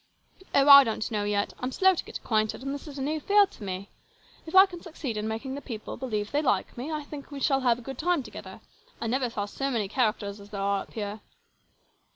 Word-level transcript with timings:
"Oh, 0.55 0.67
I 0.67 0.83
don't 0.83 1.11
know 1.11 1.25
yet. 1.25 1.53
I'm 1.59 1.71
slow 1.71 1.93
to 1.93 2.03
get 2.03 2.17
acquainted, 2.17 2.63
and 2.63 2.73
this 2.73 2.87
is 2.87 2.97
a 2.97 3.03
new 3.03 3.19
field 3.19 3.51
to 3.51 3.63
me. 3.63 3.91
If 4.47 4.55
I 4.55 4.65
can 4.65 4.81
succeed 4.81 5.15
in 5.15 5.27
making 5.27 5.53
the 5.53 5.61
people 5.61 5.95
believe 5.95 6.31
they 6.31 6.41
like 6.41 6.75
me, 6.75 6.91
I 6.91 7.03
think 7.03 7.29
we 7.29 7.39
shall 7.39 7.59
have 7.61 7.77
a 7.77 7.83
good 7.83 7.99
time 7.99 8.23
together. 8.23 8.61
I 8.99 9.05
never 9.05 9.29
saw 9.29 9.45
so 9.45 9.69
many 9.69 9.87
characters 9.87 10.39
as 10.39 10.49
there 10.49 10.59
are 10.59 10.81
up 10.81 10.93
here." 10.93 11.21